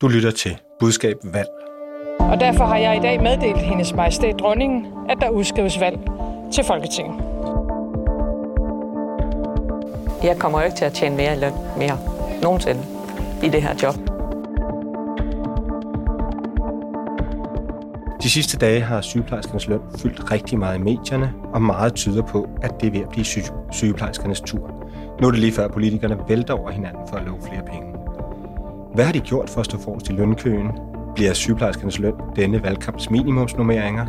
[0.00, 1.48] Du lytter til Budskab Valg.
[2.20, 5.98] Og derfor har jeg i dag meddelt hendes majestæt dronningen, at der udskrives valg
[6.52, 7.14] til Folketinget.
[10.22, 11.98] Jeg kommer jo ikke til at tjene mere i løn mere.
[12.42, 12.80] Nogensinde.
[13.42, 13.94] I det her job.
[18.22, 22.48] De sidste dage har sygeplejerskernes løn fyldt rigtig meget i medierne, og meget tyder på,
[22.62, 24.70] at det er ved at blive sy- sygeplejerskernes tur.
[25.20, 27.89] Nu er det lige før politikerne vælter over hinanden for at love flere penge.
[28.94, 30.68] Hvad har de gjort for at stå forrest i lønkøen?
[31.14, 34.06] Bliver sygeplejerskernes løn denne valgkamps minimumsnummeringer?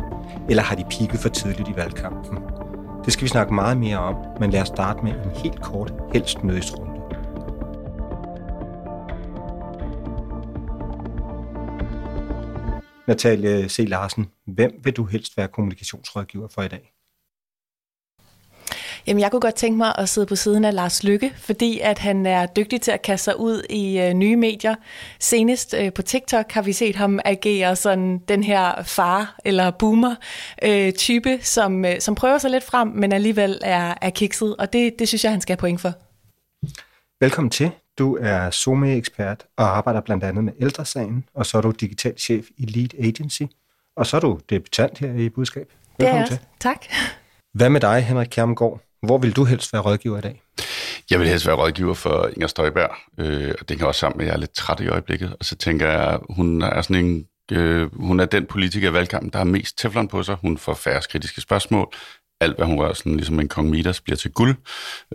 [0.48, 2.38] Eller har de pigget for tidligt i valgkampen?
[3.04, 5.94] Det skal vi snakke meget mere om, men lad os starte med en helt kort,
[6.12, 6.92] helst nødsrunde.
[13.08, 13.84] Natalie C.
[13.88, 16.91] Larsen, hvem vil du helst være kommunikationsrådgiver for i dag?
[19.06, 21.98] Jamen, jeg kunne godt tænke mig at sidde på siden af Lars Lykke, fordi at
[21.98, 24.74] han er dygtig til at kaste sig ud i øh, nye medier.
[25.18, 31.30] Senest øh, på TikTok har vi set ham agere sådan den her far- eller boomer-type,
[31.30, 34.98] øh, som, øh, som prøver sig lidt frem, men alligevel er, er kikset, og det,
[34.98, 35.92] det synes jeg, han skal have point for.
[37.20, 37.70] Velkommen til.
[37.98, 42.46] Du er SOME-ekspert og arbejder blandt andet med ældresagen, og så er du digital chef
[42.56, 43.42] i Lead Agency,
[43.96, 45.66] og så er du debutant her i Budskab.
[45.98, 46.46] Velkommen det er til.
[46.60, 46.86] Tak.
[47.54, 48.80] Hvad med dig, Henrik Kjermgaard?
[49.02, 50.42] Hvor vil du helst være rådgiver i dag?
[51.10, 54.26] Jeg vil helst være rådgiver for Inger Støjberg, øh, og det kan også sammen med,
[54.26, 55.36] at jeg er lidt træt i øjeblikket.
[55.40, 59.30] Og så tænker jeg, hun er sådan en øh, hun er den politiker i valgkampen,
[59.30, 60.36] der har mest teflon på sig.
[60.40, 61.94] Hun får færre kritiske spørgsmål
[62.42, 64.56] alt, hvad hun rører, sådan ligesom en kong Midas, bliver til guld.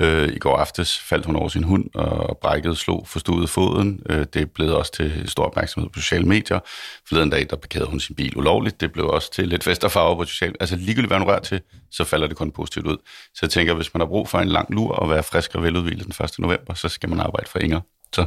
[0.02, 4.02] Øh, I går aftes faldt hun over sin hund og brækkede, slog, forstod foden.
[4.10, 6.60] Øh, det blev også til stor opmærksomhed på sociale medier.
[7.08, 8.82] Forleden dag, der parkerede hun sin bil ulovligt.
[8.82, 11.40] Det blev også til lidt fest og farve på sociale Altså ligegyldigt, hvad hun rører
[11.40, 11.62] til,
[11.92, 12.98] så falder det kun positivt ud.
[13.34, 15.64] Så jeg tænker, hvis man har brug for en lang lur og være frisk og
[15.64, 16.40] veludvilet den 1.
[16.40, 17.82] november, så skal man arbejde for Inger.
[18.14, 18.26] Så.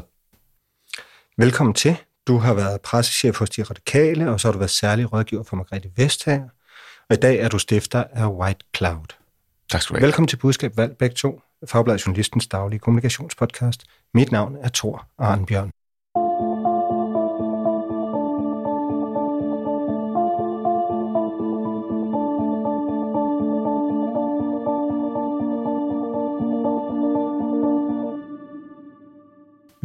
[1.37, 1.97] Velkommen til.
[2.27, 5.57] Du har været pressechef hos De Radikale, og så har du været særlig rådgiver for
[5.57, 6.49] Margrethe Vestager.
[7.11, 9.07] Og i dag er du stifter af White Cloud.
[9.71, 10.07] Tak skal du have.
[10.07, 13.85] Velkommen til Budskab Valg begge to, Fagbladet Journalistens daglige kommunikationspodcast.
[14.15, 15.71] Mit navn er Thor Arnbjørn.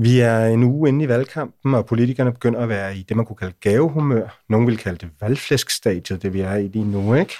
[0.05, 3.25] Vi er en uge inde i valgkampen, og politikerne begynder at være i det, man
[3.25, 4.39] kunne kalde gavehumør.
[4.49, 7.33] Nogle vil kalde det valgflæskstadiet, det vi er i lige nu, ikke?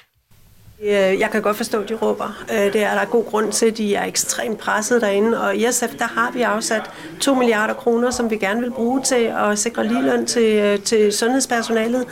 [1.20, 2.46] Jeg kan godt forstå, at de råber.
[2.50, 5.42] Det er der god grund til, at de er ekstremt presset derinde.
[5.42, 9.02] Og i SF, der har vi afsat 2 milliarder kroner, som vi gerne vil bruge
[9.02, 12.06] til at sikre ligeløn til, til sundhedspersonalet.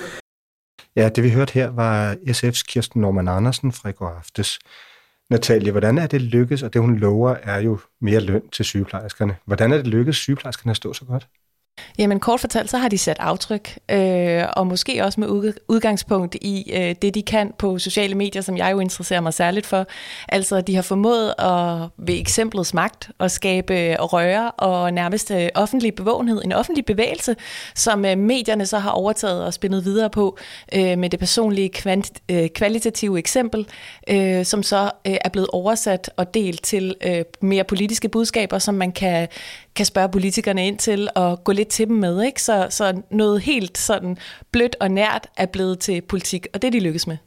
[0.96, 4.60] Ja, det vi hørte her var SF's Kirsten Norman Andersen fra i går aftes.
[5.30, 9.36] Natalie, hvordan er det lykkes, og det hun lover er jo mere løn til sygeplejerskerne.
[9.46, 11.28] Hvordan er det lykkes sygeplejerskerne at stå så godt?
[11.98, 16.72] Jamen kort fortalt, så har de sat aftryk, øh, og måske også med udgangspunkt i
[16.74, 19.86] øh, det, de kan på sociale medier, som jeg jo interesserer mig særligt for.
[20.30, 25.50] Altså, de har formået at ved eksemplets magt at skabe øh, røre og nærmest øh,
[25.56, 27.36] offentlig bevågenhed, en offentlig bevægelse,
[27.76, 30.38] som øh, medierne så har overtaget og spændet videre på
[30.76, 33.68] øh, med det personlige kvant, øh, kvalitative eksempel,
[34.10, 38.76] øh, som så øh, er blevet oversat og delt til øh, mere politiske budskaber, som
[38.76, 39.28] man kan
[39.76, 42.24] kan spørge politikerne ind til og gå lidt til dem med.
[42.24, 42.42] Ikke?
[42.42, 44.18] Så, så noget helt sådan
[44.52, 47.18] blødt og nært er blevet til politik, og det er de lykkes med.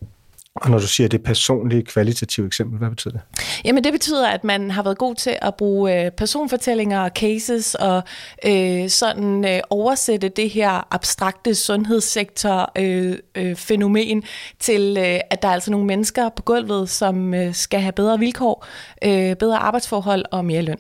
[0.57, 3.21] Og når du siger det personlige, kvalitative eksempel, hvad betyder det?
[3.65, 7.75] Jamen det betyder, at man har været god til at bruge øh, personfortællinger og cases
[7.75, 8.03] og
[8.47, 14.23] øh, sådan øh, oversætte det her abstrakte sundhedssektor-fænomen øh, øh,
[14.59, 18.19] til, øh, at der er altså nogle mennesker på gulvet, som øh, skal have bedre
[18.19, 18.67] vilkår,
[19.05, 20.79] øh, bedre arbejdsforhold og mere løn.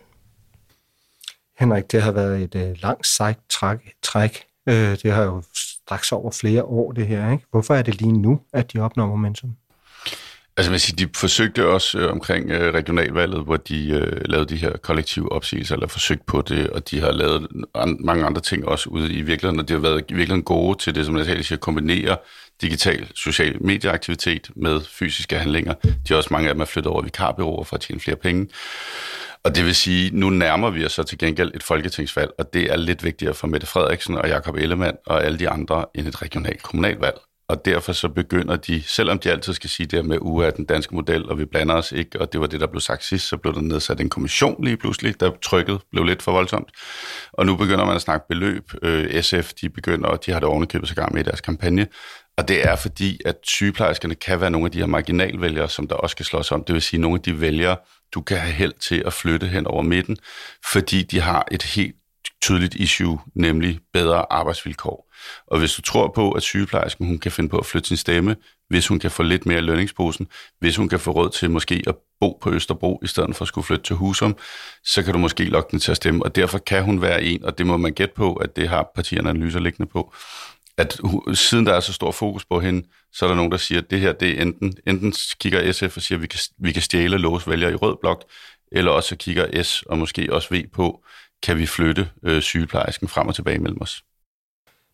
[1.58, 3.78] Henrik, det har været et øh, langt sejt træk.
[4.02, 4.44] træk.
[4.68, 7.32] Øh, det har jo straks over flere år, det her.
[7.32, 7.44] Ikke?
[7.50, 9.56] Hvorfor er det lige nu, at de opnår momentum?
[10.56, 14.56] Altså, man siger, de forsøgte også øh, omkring øh, regionalvalget, hvor de øh, lavede de
[14.56, 18.68] her kollektive opsigelser, eller forsøgt på det, og de har lavet an, mange andre ting
[18.68, 21.24] også ude i virkeligheden, og de har været i virkeligheden gode til det, som jeg
[21.24, 22.16] siger, at kombinere
[22.60, 25.74] digital social medieaktivitet med fysiske handlinger.
[25.82, 28.48] De er også mange af dem er flyttet over vikarbyråer for at tjene flere penge.
[29.44, 32.72] Og det vil sige, nu nærmer vi os så til gengæld et folketingsvalg, og det
[32.72, 36.22] er lidt vigtigere for Mette Frederiksen og Jakob Ellemann og alle de andre end et
[36.22, 37.16] regionalt kommunalvalg.
[37.48, 40.64] Og derfor så begynder de, selvom de altid skal sige det med uge af den
[40.64, 43.28] danske model, og vi blander os ikke, og det var det, der blev sagt sidst,
[43.28, 46.70] så blev der nedsat en kommission lige pludselig, der trykket blev lidt for voldsomt.
[47.32, 48.72] Og nu begynder man at snakke beløb.
[48.82, 51.86] Øh, SF, de begynder, og de har det ovenikøbet så gang med i deres kampagne,
[52.38, 55.94] og det er fordi, at sygeplejerskerne kan være nogle af de her marginalvælgere, som der
[55.94, 56.64] også skal slås om.
[56.64, 57.76] Det vil sige, nogle af de vælgere,
[58.14, 60.16] du kan have held til at flytte hen over midten,
[60.72, 61.96] fordi de har et helt
[62.42, 65.12] tydeligt issue, nemlig bedre arbejdsvilkår.
[65.46, 68.36] Og hvis du tror på, at sygeplejersken hun kan finde på at flytte sin stemme,
[68.68, 70.26] hvis hun kan få lidt mere lønningsposen,
[70.60, 73.48] hvis hun kan få råd til måske at bo på Østerbro, i stedet for at
[73.48, 74.36] skulle flytte til Husum,
[74.84, 76.24] så kan du måske lokke den til at stemme.
[76.24, 78.90] Og derfor kan hun være en, og det må man gætte på, at det har
[78.94, 80.14] partierne analyser liggende på,
[80.78, 81.00] at
[81.34, 83.90] siden der er så stor fokus på hende, så er der nogen, der siger, at
[83.90, 86.82] det her, det er enten, enten kigger SF og siger, at vi kan, vi kan
[86.82, 88.24] stjæle lås vælger i rød blok,
[88.72, 91.04] eller også kigger S og måske også V på,
[91.42, 94.04] kan vi flytte øh, sygeplejersken frem og tilbage mellem os.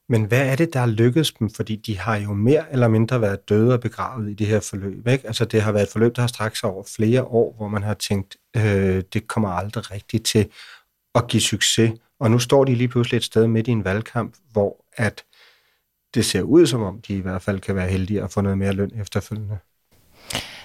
[0.08, 1.50] Men hvad er det, der er lykkedes dem?
[1.50, 5.08] Fordi de har jo mere eller mindre været døde og begravet i det her forløb.
[5.08, 5.26] Ikke?
[5.26, 7.82] Altså det har været et forløb, der har strakt sig over flere år, hvor man
[7.82, 10.48] har tænkt, øh, det kommer aldrig rigtigt til
[11.14, 11.92] at give succes.
[12.20, 15.24] Og nu står de lige pludselig et sted midt i en valgkamp, hvor at
[16.14, 18.58] det ser ud som om, de i hvert fald kan være heldige at få noget
[18.58, 19.58] mere løn efterfølgende.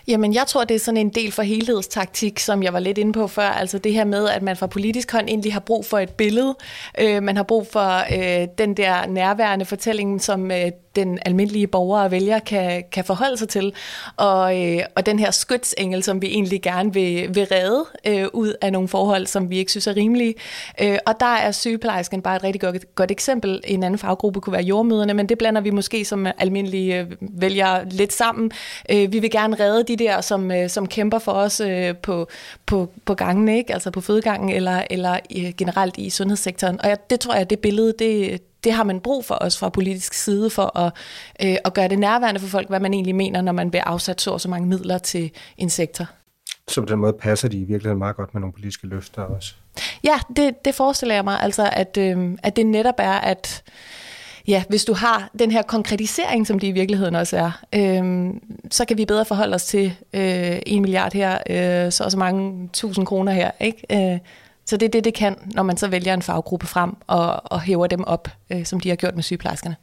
[0.07, 3.13] Jamen, jeg tror, det er sådan en del for helhedstaktik, som jeg var lidt inde
[3.13, 3.49] på før.
[3.49, 6.55] Altså det her med, at man fra politisk hånd egentlig har brug for et billede.
[6.99, 12.01] Øh, man har brug for øh, den der nærværende fortælling, som øh, den almindelige borger
[12.01, 13.73] og vælger kan, kan forholde sig til.
[14.17, 18.53] Og, øh, og den her skytsengel, som vi egentlig gerne vil, vil redde øh, ud
[18.61, 20.35] af nogle forhold, som vi ikke synes er rimelige.
[20.81, 23.61] Øh, og der er sygeplejersken bare et rigtig godt, godt eksempel.
[23.63, 27.89] En anden faggruppe kunne være jordmøderne, men det blander vi måske som almindelige øh, vælgere
[27.89, 28.51] lidt sammen.
[28.91, 32.27] Øh, vi vil gerne redde de der, som, øh, som kæmper for os øh, på,
[32.65, 33.73] på, på gangen, ikke?
[33.73, 36.81] altså på fødegangen eller, eller øh, generelt i sundhedssektoren.
[36.81, 39.69] Og jeg, det tror jeg, det billede, det, det har man brug for os fra
[39.69, 40.93] politisk side for at,
[41.43, 44.23] øh, at gøre det nærværende for folk, hvad man egentlig mener, når man vil afsætte
[44.23, 46.05] så og så mange midler til en sektor.
[46.67, 49.53] Så på den måde passer de i virkeligheden meget godt med nogle politiske løfter også.
[50.03, 53.63] Ja, det, det forestiller jeg mig, altså at, øh, at det netop er, at
[54.47, 58.33] ja, hvis du har den her konkretisering, som det i virkeligheden også er, øh,
[58.71, 62.17] så kan vi bedre forholde os til øh, en milliard her, øh, så og så
[62.17, 64.13] mange tusind kroner her, ikke?
[64.13, 64.19] Øh,
[64.65, 67.61] så det er det, det kan, når man så vælger en faggruppe frem og, og
[67.61, 69.75] hæver dem op, øh, som de har gjort med sygeplejerskerne.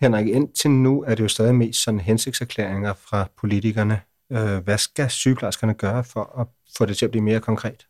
[0.00, 4.00] Henrik, indtil nu er det jo stadig mest sådan hensigtserklæringer fra politikerne.
[4.32, 6.46] Øh, hvad skal sygeplejerskerne gøre for at
[6.78, 7.85] få det til at blive mere konkret?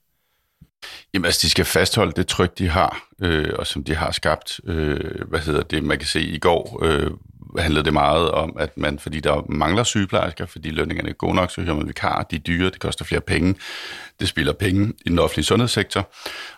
[1.14, 4.60] Jamen altså, de skal fastholde det tryk, de har, øh, og som de har skabt.
[4.66, 5.84] Øh, hvad hedder det?
[5.84, 7.10] Man kan se i går, øh,
[7.58, 11.50] handlede det meget om, at man, fordi der mangler sygeplejersker, fordi lønningerne er gode nok,
[11.50, 13.54] så hører man vikar, de er dyre, det koster flere penge,
[14.20, 16.08] det spiller penge i den offentlige sundhedssektor.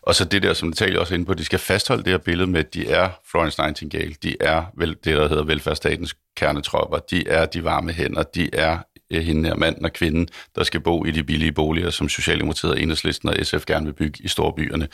[0.03, 2.19] Og så det der, som det taler også ind på, de skal fastholde det her
[2.19, 6.99] billede med, at de er Florence Nightingale, de er vel, det, der hedder velfærdsstatens kernetropper,
[6.99, 8.79] de er de varme hænder, de er
[9.13, 12.73] Øh, hende her manden og kvinden, der skal bo i de billige boliger, som Socialdemokratiet
[12.73, 14.89] og Enhedslisten og SF gerne vil bygge i storbyerne.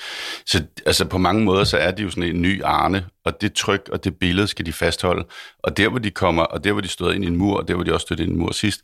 [0.46, 3.52] Så altså på mange måder, så er de jo sådan en ny arne, og det
[3.52, 5.24] tryk og det billede skal de fastholde.
[5.62, 7.68] Og der, hvor de kommer, og der, hvor de stod ind i en mur, og
[7.68, 8.80] der, hvor de også stod ind i en mur sidst,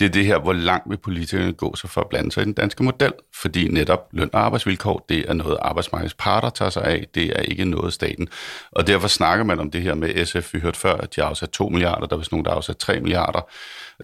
[0.00, 2.44] det er det her, hvor langt vil politikerne gå sig for at blande sig i
[2.44, 3.12] den danske model.
[3.34, 7.40] Fordi netop løn og arbejdsvilkår, det er noget arbejdsmarkedets parter tager sig af, det er
[7.40, 8.28] ikke noget staten.
[8.72, 11.28] Og derfor snakker man om det her med SF, vi hørte før, at de har
[11.28, 13.50] afsat 2 milliarder, der er vist nogen, der har afsat 3 milliarder.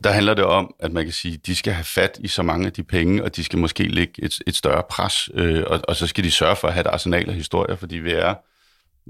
[0.04, 2.42] Der handler det om, at man kan sige, at de skal have fat i så
[2.42, 5.80] mange af de penge, og de skal måske lægge et, et større pres, øh, og,
[5.88, 8.34] og så skal de sørge for at have et arsenal af historier, fordi vi er,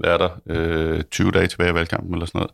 [0.03, 2.51] er der, øh, 20 dage tilbage i valgkampen eller sådan noget.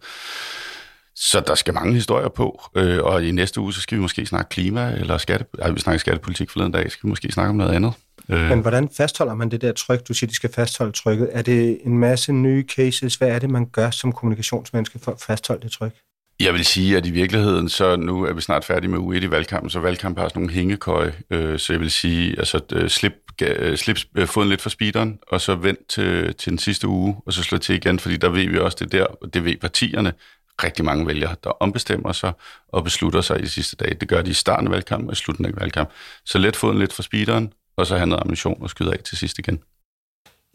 [1.16, 4.26] Så der skal mange historier på, øh, og i næste uge, så skal vi måske
[4.26, 7.56] snakke klima, eller skatte, ja, vi snakker skattepolitik forleden dag, skal vi måske snakke om
[7.56, 7.94] noget andet.
[8.30, 8.50] Øh.
[8.50, 10.08] Men hvordan fastholder man det der tryk?
[10.08, 11.30] Du siger, de skal fastholde trykket.
[11.32, 13.16] Er det en masse nye cases?
[13.16, 15.92] Hvad er det, man gør som kommunikationsmenneske for at fastholde det tryk?
[16.40, 19.32] Jeg vil sige, at i virkeligheden, så nu er vi snart færdige med U1 i
[19.32, 23.14] valgkampen, så valgkampen har sådan nogle hængekøje, øh, så jeg vil sige, altså øh, slip,
[23.76, 27.16] slip øh, øh foden lidt for speederen, og så vent til, til den sidste uge,
[27.26, 29.58] og så slå til igen, fordi der ved vi også det der, og det ved
[29.58, 30.14] partierne,
[30.64, 32.34] rigtig mange vælgere, der ombestemmer sig
[32.68, 33.94] og beslutter sig i de sidste dage.
[33.94, 35.96] Det gør de i starten af valgkampen og i slutningen af valgkampen.
[36.26, 39.18] Så let foden lidt for speederen, og så have noget ammunition og skyde af til
[39.18, 39.64] sidst igen.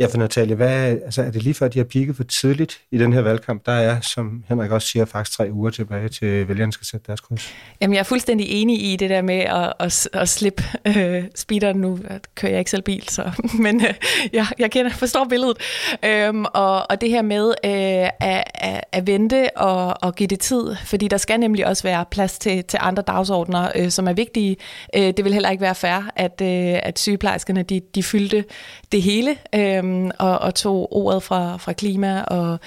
[0.00, 2.80] Ja, for Natalia, hvad, altså, er det lige før, at de har pigget for tidligt
[2.90, 3.66] i den her valgkamp?
[3.66, 7.20] Der er, som Henrik også siger, faktisk tre uger tilbage til vælgerne skal sætte deres
[7.20, 7.54] kryds.
[7.80, 11.76] Jamen, jeg er fuldstændig enig i det der med at, at, at slippe øh, speederen
[11.76, 11.98] nu.
[12.10, 13.30] Jeg kører jeg ikke selv bil, så,
[13.64, 13.94] men øh,
[14.32, 15.56] jeg, jeg kender, forstår billedet.
[16.04, 20.40] Øhm, og, og det her med øh, at, at, at vente og, og give det
[20.40, 24.12] tid, fordi der skal nemlig også være plads til, til andre dagsordner, øh, som er
[24.12, 24.56] vigtige.
[24.96, 28.44] Øh, det vil heller ikke være fair, at, øh, at sygeplejerskerne de, de fyldte
[28.92, 29.36] det hele.
[29.54, 32.58] Øh, øhm, og, og tog ordet fra, fra klima og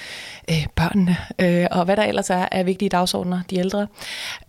[0.50, 3.88] øh, børnene, øh, og hvad der ellers er af vigtige dagsordner, de ældre.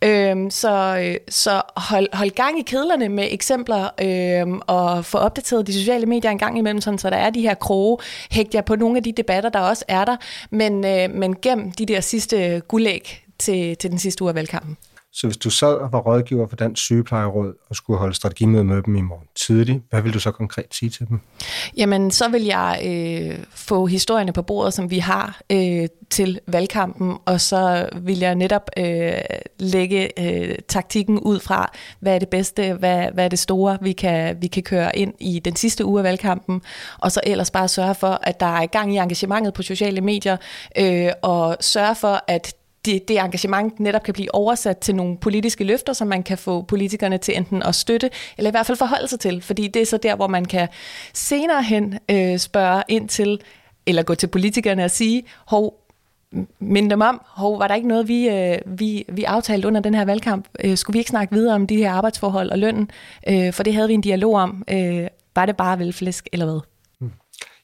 [0.02, 5.66] Øhm, så øh, så hold, hold gang i kedlerne med eksempler, øh, og få opdateret
[5.66, 7.98] de sociale medier en gang imellem, sådan, så der er de her kroge.
[8.30, 10.16] Hægt jer på nogle af de debatter, der også er der,
[10.50, 14.76] men, øh, men gem de der sidste guldæg til, til den sidste uge af valgkampen.
[15.14, 18.82] Så hvis du sad og var rådgiver for Dansk Sygeplejeråd og skulle holde strategimøde med
[18.82, 21.20] dem i morgen tidlig, hvad vil du så konkret sige til dem?
[21.76, 27.16] Jamen, så vil jeg øh, få historierne på bordet, som vi har øh, til valgkampen,
[27.24, 29.12] og så vil jeg netop øh,
[29.58, 33.92] lægge øh, taktikken ud fra, hvad er det bedste, hvad, hvad er det store, vi
[33.92, 36.62] kan, vi kan køre ind i den sidste uge af valgkampen,
[36.98, 40.36] og så ellers bare sørge for, at der er gang i engagementet på sociale medier,
[40.78, 42.54] øh, og sørge for, at
[42.84, 46.62] det, det engagement netop kan blive oversat til nogle politiske løfter, som man kan få
[46.62, 49.42] politikerne til enten at støtte, eller i hvert fald forholde sig til.
[49.42, 50.68] Fordi det er så der, hvor man kan
[51.14, 53.40] senere hen øh, spørge ind til,
[53.86, 55.80] eller gå til politikerne og sige, hov,
[56.58, 59.94] minde dem om, hov, var der ikke noget, vi, øh, vi, vi aftalte under den
[59.94, 60.48] her valgkamp?
[60.64, 62.90] Øh, skulle vi ikke snakke videre om de her arbejdsforhold og lønnen?
[63.28, 64.64] Øh, for det havde vi en dialog om.
[64.70, 66.60] Øh, var det bare velflæsk, eller hvad?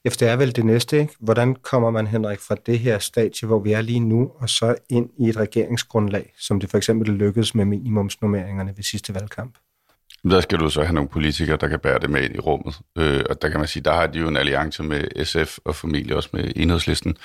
[0.04, 1.14] Ja, det er vel det næste, ikke?
[1.20, 4.74] Hvordan kommer man, Henrik, fra det her stadie, hvor vi er lige nu, og så
[4.90, 9.54] ind i et regeringsgrundlag, som det for eksempel lykkedes med minimumsnummeringerne ved sidste valgkamp?
[10.30, 12.80] Der skal du så have nogle politikere, der kan bære det med ind i rummet.
[12.98, 15.76] Øh, og der kan man sige, der har de jo en alliance med SF og
[15.76, 17.16] familie også med enhedslisten.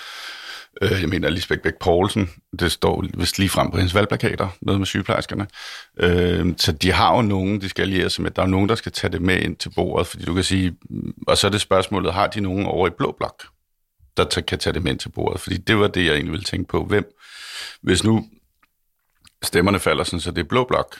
[0.81, 2.29] Øh, jeg mener, Lisbeth Bæk Poulsen,
[2.59, 5.47] det står vist lige frem på hendes valgplakater, noget med sygeplejerskerne.
[5.99, 8.31] Øh, så de har jo nogen, de skal alliere sig med.
[8.31, 10.77] Der er nogen, der skal tage det med ind til bordet, fordi du kan sige,
[10.89, 13.43] mm, og så er det spørgsmålet, har de nogen over i blå blok,
[14.17, 15.41] der kan tage det med ind til bordet?
[15.41, 16.85] Fordi det var det, jeg egentlig ville tænke på.
[16.85, 17.15] Hvem,
[17.81, 18.25] hvis nu
[19.43, 20.95] stemmerne falder sådan, så det er blå blok,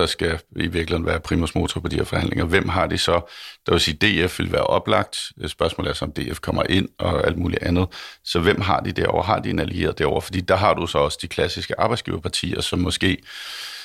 [0.00, 2.44] der skal i virkeligheden være primus motor på de her forhandlinger.
[2.44, 3.20] Hvem har de så?
[3.66, 5.16] Der vil sige, DF vil være oplagt.
[5.46, 7.86] Spørgsmålet er så, om DF kommer ind og alt muligt andet.
[8.24, 9.22] Så hvem har de derovre?
[9.22, 10.22] Har de en allieret derovre?
[10.22, 13.18] Fordi der har du så også de klassiske arbejdsgiverpartier, som måske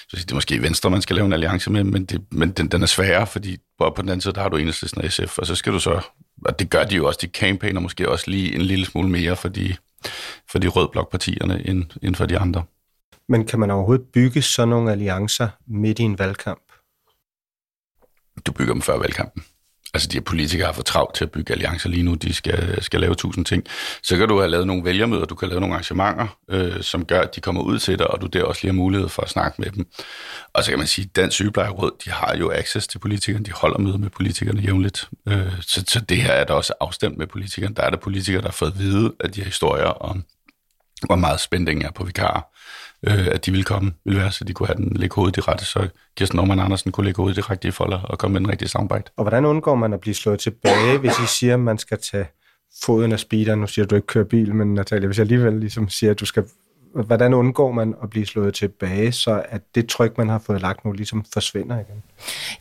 [0.09, 2.67] så det er måske Venstre, man skal lave en alliance med, men, det, men den,
[2.67, 5.37] den er sværere, fordi på, på den anden side, der har du enhedslisten og SF,
[5.37, 6.01] og så skal du så,
[6.45, 9.35] og det gør de jo også, de campaigner måske også lige en lille smule mere
[9.35, 9.75] for de,
[10.51, 12.63] for de rødblokpartierne end, end for de andre.
[13.29, 16.61] Men kan man overhovedet bygge sådan nogle alliancer midt i en valgkamp?
[18.45, 19.43] Du bygger dem før valgkampen.
[19.95, 22.13] Altså, de her politikere har for travlt til at bygge alliancer lige nu.
[22.13, 23.63] De skal, skal lave tusind ting.
[24.03, 27.21] Så kan du have lavet nogle vælgermøder, du kan lave nogle arrangementer, øh, som gør,
[27.21, 29.29] at de kommer ud til dig, og du der også lige har mulighed for at
[29.29, 29.87] snakke med dem.
[30.53, 33.45] Og så kan man sige, at Dansk Sygeplejeråd, de har jo access til politikerne.
[33.45, 35.09] De holder møder med politikerne jævnligt.
[35.27, 37.75] Øh, så, så det her er der også afstemt med politikerne.
[37.75, 40.23] Der er der politikere, der har fået at vide, at de her historier om,
[41.03, 42.41] hvor meget spænding er på vikarer
[43.07, 45.41] øh, at de ville komme, ville være, så de kunne have den lægge hovedet i
[45.41, 45.87] rette, så
[46.17, 49.03] Kirsten Norman Andersen kunne lægge hovedet i rigtige folder og komme med en rigtig soundbite.
[49.17, 52.25] Og hvordan undgår man at blive slået tilbage, hvis I siger, at man skal tage
[52.83, 53.59] foden af speederen?
[53.59, 56.25] Nu siger du ikke køre bil, men Natalia, hvis jeg alligevel ligesom siger, at du
[56.25, 56.43] skal
[57.03, 60.85] hvordan undgår man at blive slået tilbage, så at det tryk, man har fået lagt
[60.85, 62.03] nu, ligesom forsvinder igen?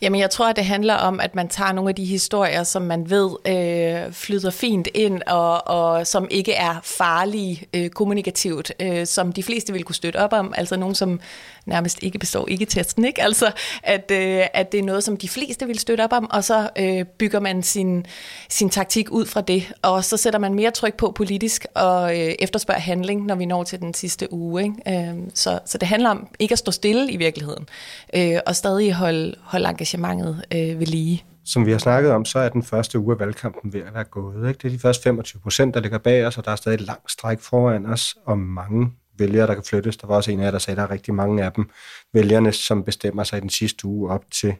[0.01, 2.81] Jamen, jeg tror, at det handler om, at man tager nogle af de historier, som
[2.81, 9.07] man ved øh, flyder fint ind, og, og som ikke er farlige øh, kommunikativt, øh,
[9.07, 10.53] som de fleste vil kunne støtte op om.
[10.57, 11.19] Altså nogen, som
[11.65, 13.23] nærmest ikke består ikke testen, ikke?
[13.23, 13.51] Altså,
[13.83, 16.69] at, øh, at det er noget, som de fleste vil støtte op om, og så
[16.75, 18.05] øh, bygger man sin,
[18.49, 22.33] sin taktik ud fra det, og så sætter man mere tryk på politisk og øh,
[22.39, 24.63] efterspørger handling, når vi når til den sidste uge.
[24.63, 25.09] Ikke?
[25.09, 27.67] Øh, så, så det handler om ikke at stå stille i virkeligheden,
[28.13, 31.25] øh, og stadig holde, holde engagementet øh, ved lige.
[31.45, 34.03] Som vi har snakket om, så er den første uge af valgkampen ved at være
[34.03, 34.47] gået.
[34.47, 34.57] Ikke?
[34.57, 36.81] Det er de første 25 procent, der ligger bag os, og der er stadig et
[36.81, 39.97] langt stræk foran os, og mange vælgere, der kan flyttes.
[39.97, 41.69] Der var også en af jer, der sagde, at der er rigtig mange af dem,
[42.13, 44.55] vælgerne, som bestemmer sig i den sidste uge op til.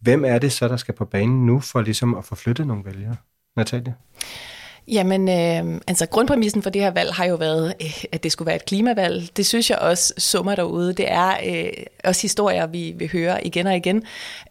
[0.00, 2.84] Hvem er det så, der skal på banen nu for ligesom at få flyttet nogle
[2.84, 3.16] vælgere?
[3.56, 3.92] Natalia?
[4.88, 8.46] Jamen, øh, altså grundpræmissen for det her valg har jo været, øh, at det skulle
[8.46, 9.36] være et klimavalg.
[9.36, 10.92] Det synes jeg også summer derude.
[10.92, 11.72] Det er øh,
[12.04, 14.02] også historier, vi vil høre igen og igen,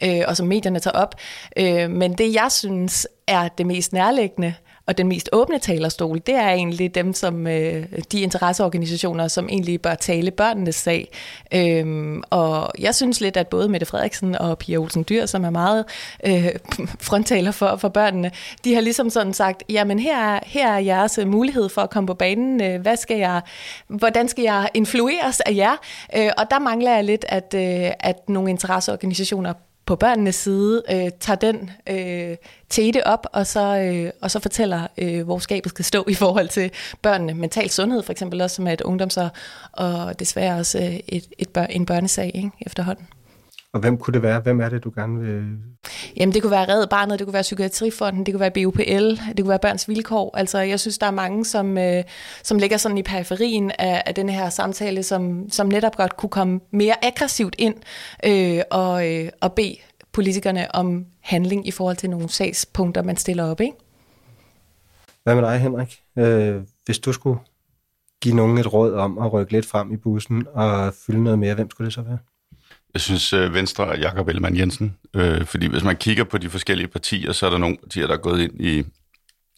[0.03, 1.15] øh, og som medierne tager op.
[1.57, 4.53] Øh, men det, jeg synes er det mest nærliggende,
[4.87, 9.81] og den mest åbne talerstol, det er egentlig dem, som øh, de interesseorganisationer, som egentlig
[9.81, 11.11] bør tale børnenes sag.
[11.53, 15.49] Øhm, og jeg synes lidt, at både Mette Frederiksen og Pia Olsen Dyr, som er
[15.49, 15.85] meget
[16.25, 16.47] øh,
[17.07, 18.31] frontaler for, for børnene,
[18.63, 21.89] de har ligesom sådan sagt, jamen her er, her er jeres øh, mulighed for at
[21.89, 22.63] komme på banen.
[22.63, 23.41] Øh, hvad skal jeg,
[23.87, 25.75] hvordan skal jeg influeres af jer?
[26.17, 29.53] Øh, og der mangler jeg lidt, at, øh, at nogle interesseorganisationer
[29.85, 32.37] på børnenes side øh, tager den øh,
[32.69, 36.47] tete op, og så, øh, og så fortæller, øh, hvor skabet skal stå i forhold
[36.47, 37.33] til børnene.
[37.33, 39.29] Mental sundhed for eksempel også, som er et ungdoms- og,
[39.71, 43.07] og desværre også øh, et, et bør, en børnesag ikke, efterhånden.
[43.75, 44.39] Og hvem kunne det være?
[44.39, 45.43] Hvem er det, du gerne vil...
[46.17, 49.37] Jamen, det kunne være Red Barnet, det kunne være Psykiatrifonden, det kunne være BUPL, det
[49.39, 50.37] kunne være Børns Vilkår.
[50.37, 52.03] Altså, jeg synes, der er mange, som, øh,
[52.43, 56.29] som ligger sådan i periferien af, af den her samtale, som, som netop godt kunne
[56.29, 57.75] komme mere aggressivt ind
[58.25, 59.75] øh, og, øh, og bede
[60.11, 63.77] politikerne om handling i forhold til nogle sagspunkter, man stiller op, ikke?
[65.23, 65.99] Hvad med dig, Henrik?
[66.17, 67.39] Øh, hvis du skulle
[68.21, 71.55] give nogen et råd om at rykke lidt frem i bussen og fylde noget mere,
[71.55, 72.17] hvem skulle det så være?
[72.95, 76.49] Jeg synes, øh, Venstre og Jakob Ellemann Jensen, øh, fordi hvis man kigger på de
[76.49, 78.83] forskellige partier, så er der nogle partier, der er gået ind i,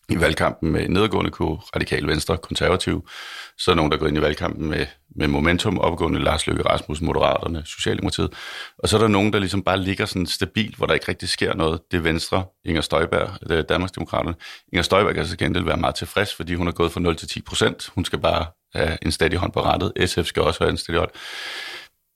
[0.09, 3.09] i valgkampen med nedgående kurve, radikal venstre, konservativ.
[3.57, 6.47] Så er der nogen, der er gået ind i valgkampen med, med momentum, opgående Lars
[6.47, 8.33] Løkke Rasmussen, Moderaterne, Socialdemokratiet.
[8.79, 11.29] Og så er der nogen, der ligesom bare ligger sådan stabilt, hvor der ikke rigtig
[11.29, 11.81] sker noget.
[11.91, 14.35] Det er Venstre, Inger Støjberg, det er Danmarksdemokraterne.
[14.73, 17.27] Inger Støjberg kan så gengæld være meget tilfreds, fordi hun er gået fra 0 til
[17.27, 17.89] 10 procent.
[17.95, 20.09] Hun skal bare have en stadig hånd på rettet.
[20.09, 21.11] SF skal også have en stadig hånd.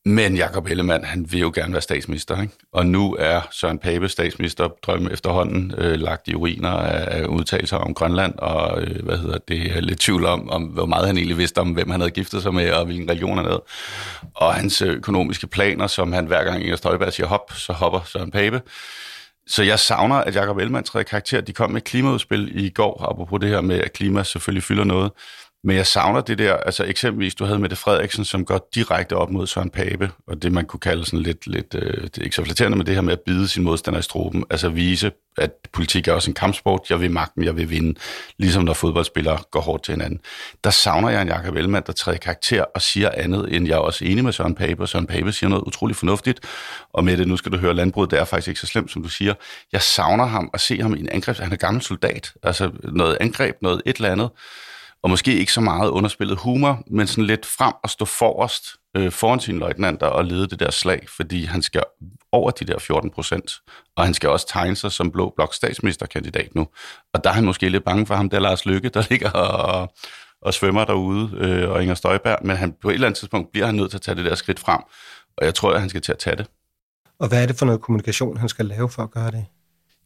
[0.05, 2.53] Men Jakob Ellemann, han vil jo gerne være statsminister, ikke?
[2.74, 7.93] og nu er Søren Pape statsminister drømme efterhånden øh, lagt i ruiner af udtalelser om
[7.93, 11.38] Grønland, og øh, hvad hedder det, er lidt tvivl om, om, hvor meget han egentlig
[11.38, 13.63] vidste om, hvem han havde giftet sig med, og hvilken religion han havde.
[14.36, 18.00] Og hans øh, økonomiske planer, som han hver gang Inger Støjberg siger hop, så hopper
[18.05, 18.62] Søren Pape.
[19.48, 21.41] Så jeg savner, at Jacob Ellemann træder karakter.
[21.41, 24.84] De kom med et klimaudspil i går, apropos det her med, at klima selvfølgelig fylder
[24.84, 25.12] noget.
[25.63, 29.32] Men jeg savner det der, altså eksempelvis, du havde Mette Frederiksen, som går direkte op
[29.32, 32.36] mod Søren Pape, og det man kunne kalde sådan lidt, lidt øh, det er ikke
[32.36, 35.51] så flatterende, men det her med at bide sin modstander i struben, altså vise, at
[35.74, 38.00] politik er også en kampsport, jeg vil magten, jeg vil vinde,
[38.38, 40.20] ligesom når fodboldspillere går hårdt til hinanden.
[40.63, 43.80] Der savner jeg en Jakob Ellemann, der træder karakter og siger andet, end jeg er
[43.80, 46.39] også enig med Søren Pape, og Søren Pape siger noget utroligt fornuftigt,
[46.94, 49.03] og med det, nu skal du høre, landbruget, det er faktisk ikke så slemt, som
[49.03, 49.34] du siger.
[49.72, 53.18] Jeg savner ham at se ham i en angreb, han er gammel soldat, altså noget
[53.20, 54.30] angreb, noget et eller andet,
[55.03, 58.65] og måske ikke så meget underspillet humor, men sådan lidt frem og stå forrest
[58.98, 61.84] øh, foran sine løjtnanter og lede det der slag, fordi han skal
[62.31, 63.51] over de der 14 procent,
[63.96, 66.67] og han skal også tegne sig som blå blok statsministerkandidat nu.
[67.13, 69.93] Og der er han måske lidt bange for ham, der Lars Lykke, der ligger og,
[70.41, 73.65] og svømmer derude, øh, og Inger Støjberg, men han, på et eller andet tidspunkt bliver
[73.65, 74.81] han nødt til at tage det der skridt frem,
[75.38, 76.48] og jeg tror, at han skal til at tage det.
[77.20, 79.46] Og hvad er det for noget kommunikation, han skal lave for at gøre det?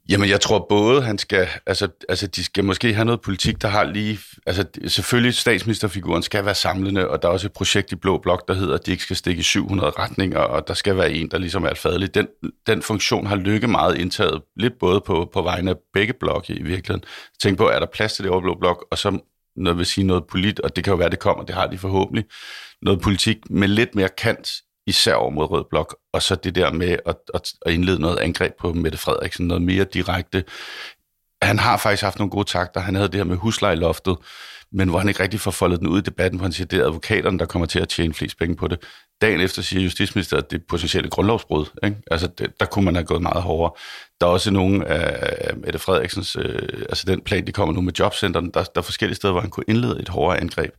[0.10, 3.68] Jamen, jeg tror både, han skal, altså, altså, de skal måske have noget politik, der
[3.68, 7.96] har lige, altså, selvfølgelig statsministerfiguren skal være samlende, og der er også et projekt i
[7.96, 10.98] Blå Blok, der hedder, at de ikke skal stikke i 700 retninger, og der skal
[10.98, 12.16] være en, der ligesom er alfadelig.
[12.16, 12.28] Den,
[12.68, 16.64] den funktion har Lykke meget indtaget, lidt både på, på vegne af begge blokke i
[16.64, 17.04] virkeligheden.
[17.42, 19.20] Tænk på, er der plads til det over Blå Blok, og så
[19.56, 21.78] noget vil sige noget polit, og det kan jo være, det kommer, det har de
[21.78, 22.26] forhåbentlig,
[22.82, 24.50] noget politik med lidt mere kant
[24.88, 28.18] især over mod Rød Blok, og så det der med at, at, at indlede noget
[28.20, 30.44] angreb på Mette Frederiksen, noget mere direkte.
[31.42, 32.80] Han har faktisk haft nogle gode takter.
[32.80, 34.18] Han havde det her med huslejeloftet,
[34.72, 36.72] men hvor han ikke rigtig får foldet den ud i debatten, hvor han siger, at
[36.72, 38.80] det er advokaterne, der kommer til at tjene flest penge på det.
[39.22, 41.66] Dagen efter siger justitsminister, at det er potentielle grundlovsbrud.
[41.84, 41.98] Ikke?
[42.12, 43.72] Altså, det, der kunne man have gået meget hårdere.
[44.22, 47.94] Der er også nogle af Mette Frederiksens, øh, altså den plan, de kommer nu med
[48.00, 50.72] jobcenterne, der, der er forskellige steder, hvor han kunne indlede et hårdere angreb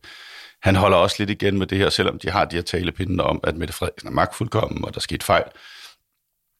[0.63, 3.39] han holder også lidt igen med det her, selvom de har de her talepinde om,
[3.43, 5.43] at Mette Frederiksen er magtfuldkommen, og der skete fejl.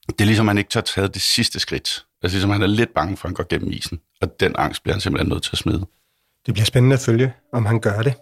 [0.10, 2.05] Det er ligesom, han ikke tør tage det sidste skridt.
[2.23, 4.83] Altså ligesom, han er lidt bange for, at han går gennem isen, og den angst
[4.83, 5.86] bliver han simpelthen nødt til at smide.
[6.45, 8.13] Det bliver spændende at følge, om han gør det.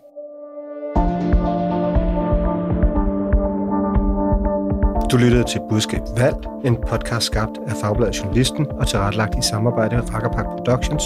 [5.12, 9.96] Du lyttede til Budskab Valg, en podcast skabt af Fagbladet Journalisten og tilrettelagt i samarbejde
[9.96, 11.04] med Rakkerpak Productions,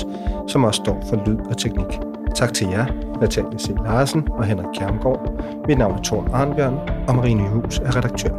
[0.47, 2.18] som også står for lyd og teknik.
[2.35, 2.85] Tak til jer,
[3.21, 3.69] Natalia C.
[3.85, 5.43] Larsen og Henrik Kjermgaard.
[5.67, 6.75] Mit navn er Thor Arnbjørn,
[7.07, 8.29] og Marie Nyhus er redaktør.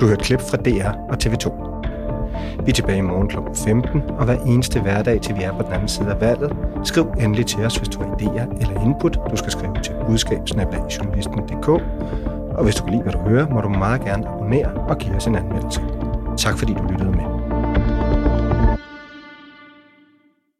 [0.00, 1.64] Du hører klip fra DR og TV2.
[2.64, 3.36] Vi er tilbage i morgen kl.
[3.54, 6.56] 15, og hver eneste hverdag til vi er på den anden side af valget.
[6.84, 9.18] Skriv endelig til os, hvis du har idéer eller input.
[9.30, 11.68] Du skal skrive til budskabsnabelagjournalisten.dk.
[12.58, 15.14] Og hvis du kan lide, hvad du hører, må du meget gerne abonnere og give
[15.14, 15.80] os en anmeldelse.
[16.36, 17.33] Tak fordi du lyttede med.